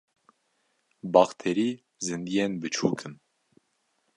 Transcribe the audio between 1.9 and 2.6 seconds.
zindiyên